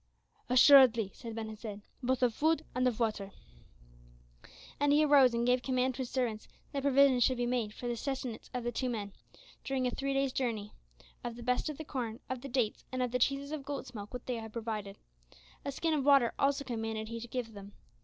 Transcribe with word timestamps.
"Assuredly," 0.49 1.09
answered 1.09 1.35
Ben 1.35 1.47
Hesed, 1.49 1.83
"both 2.01 2.23
of 2.23 2.33
food 2.33 2.65
and 2.73 2.87
of 2.87 2.99
water." 2.99 3.31
And 4.79 4.91
he 4.91 5.05
arose 5.05 5.35
and 5.35 5.45
gave 5.45 5.61
command 5.61 5.93
to 5.93 5.97
his 5.99 6.09
servants 6.09 6.47
that 6.71 6.81
provision 6.81 7.19
should 7.19 7.37
be 7.37 7.45
made 7.45 7.71
for 7.71 7.87
the 7.87 7.95
sustenance 7.95 8.49
of 8.51 8.63
the 8.63 8.71
two 8.71 8.89
men, 8.89 9.13
during 9.63 9.85
a 9.85 9.91
three 9.91 10.15
day's 10.15 10.33
journey, 10.33 10.73
of 11.23 11.35
the 11.35 11.43
best 11.43 11.69
of 11.69 11.77
the 11.77 11.85
corn, 11.85 12.19
of 12.31 12.41
the 12.41 12.49
dates, 12.49 12.83
and 12.91 13.03
of 13.03 13.11
the 13.11 13.19
cheeses 13.19 13.51
of 13.51 13.63
goat's 13.63 13.93
milk 13.93 14.11
which 14.11 14.25
they 14.25 14.37
had 14.37 14.51
provided. 14.51 14.97
A 15.63 15.71
skin 15.71 15.93
of 15.93 16.03
water 16.03 16.33
also 16.39 16.63
commanded 16.63 17.09
he 17.09 17.19
to 17.19 17.27
give 17.27 17.53
them. 17.53 17.73